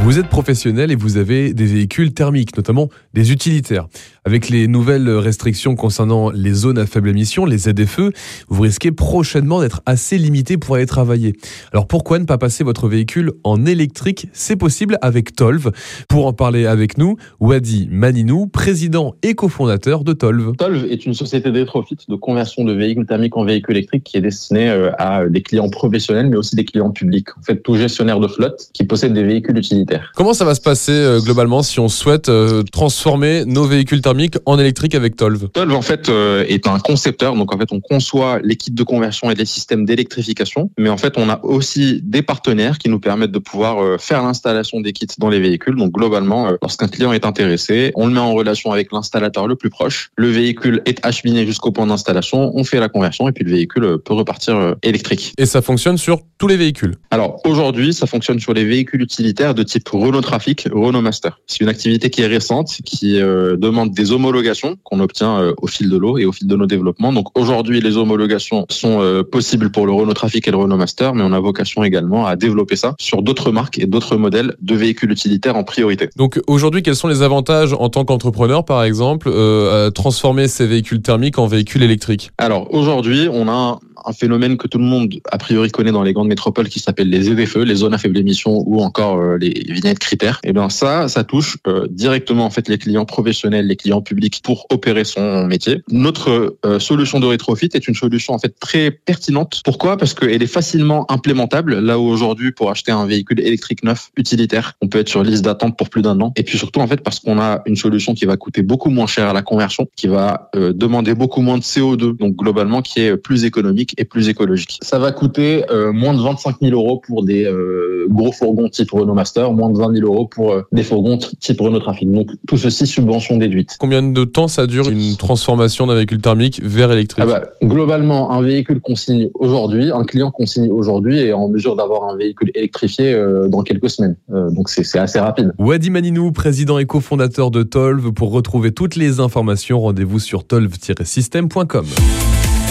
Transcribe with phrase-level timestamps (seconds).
[0.00, 3.86] Vous êtes professionnel et vous avez des véhicules thermiques, notamment des utilitaires.
[4.28, 8.10] Avec les nouvelles restrictions concernant les zones à faible émission, les ZFE,
[8.48, 11.32] vous risquez prochainement d'être assez limité pour aller travailler.
[11.72, 14.26] Alors pourquoi ne pas passer votre véhicule en électrique?
[14.34, 15.70] C'est possible avec Tolv.
[16.10, 20.56] Pour en parler avec nous, Wadi Maninou, président et cofondateur de Tolv.
[20.58, 24.20] Tolv est une société d'étrofit de conversion de véhicules thermiques en véhicules électriques qui est
[24.20, 27.28] destinée euh, à des clients professionnels mais aussi des clients publics.
[27.38, 30.60] En fait, tout gestionnaire de flotte qui possède des véhicules utilitaires Comment ça va se
[30.60, 35.48] passer euh, globalement si on souhaite euh, transformer nos véhicules thermiques en électrique avec Tolv
[35.50, 38.82] Tolv en fait euh, est un concepteur, donc en fait on conçoit les kits de
[38.82, 43.00] conversion et les systèmes d'électrification, mais en fait on a aussi des partenaires qui nous
[43.00, 45.76] permettent de pouvoir faire l'installation des kits dans les véhicules.
[45.76, 49.70] Donc globalement, lorsqu'un client est intéressé, on le met en relation avec l'installateur le plus
[49.70, 50.10] proche.
[50.16, 53.98] Le véhicule est acheminé jusqu'au point d'installation, on fait la conversion et puis le véhicule
[54.04, 55.32] peut repartir électrique.
[55.38, 59.54] Et ça fonctionne sur tous les véhicules Alors aujourd'hui, ça fonctionne sur les véhicules utilitaires
[59.54, 61.40] de type Renault Trafic, Renault Master.
[61.46, 65.66] C'est une activité qui est récente, qui euh, demande des homologations qu'on obtient euh, au
[65.66, 67.12] fil de l'eau et au fil de nos développements.
[67.12, 71.14] Donc aujourd'hui, les homologations sont euh, possibles pour le Renault Trafic et le Renault Master,
[71.14, 74.74] mais on a vocation également à développer ça sur d'autres marques et d'autres modèles de
[74.74, 76.08] véhicules utilitaires en priorité.
[76.16, 81.02] Donc aujourd'hui, quels sont les avantages en tant qu'entrepreneur, par exemple, à transformer ces véhicules
[81.02, 82.30] thermiques en véhicules électriques?
[82.38, 86.12] Alors aujourd'hui, on a un phénomène que tout le monde a priori connaît dans les
[86.12, 89.50] grandes métropoles qui s'appelle les ZFE, les zones à faible émission ou encore euh, les
[89.68, 90.40] vignettes critères.
[90.44, 94.02] Et eh bien ça, ça touche euh, directement en fait les clients professionnels, les clients
[94.02, 95.82] publics pour opérer son métier.
[95.90, 99.62] Notre euh, solution de rétrofit est une solution en fait très pertinente.
[99.64, 99.96] Pourquoi?
[99.96, 101.78] Parce qu'elle est facilement implémentable.
[101.78, 105.44] Là où aujourd'hui pour acheter un véhicule électrique neuf utilitaire, on peut être sur liste
[105.44, 106.32] d'attente pour plus d'un an.
[106.36, 109.06] Et puis surtout en fait parce qu'on a une solution qui va coûter beaucoup moins
[109.06, 113.16] cher à la conversion, qui va demander beaucoup moins de CO2, donc globalement qui est
[113.16, 114.78] plus économique et plus écologique.
[114.82, 118.90] Ça va coûter euh, moins de 25 000 euros pour des euh, gros fourgons type
[118.90, 122.10] Renault Master, moins de 20 000 euros pour euh, des fourgons type Renault Trafic.
[122.10, 123.76] Donc tout ceci subvention déduite.
[123.78, 127.24] Combien de temps ça dure une transformation d'un véhicule thermique vers électrique?
[127.26, 131.48] Ah bah, Globalement, un véhicule qu'on signe aujourd'hui, un client qu'on signe aujourd'hui est en
[131.48, 133.16] mesure d'avoir un véhicule électrifié
[133.48, 134.16] dans quelques semaines.
[134.28, 135.52] donc c'est assez rapide.
[135.58, 138.12] Wadi Maninou, président et cofondateur de Tolv.
[138.12, 141.86] Pour retrouver toutes les informations, rendez-vous sur tolv-system.com.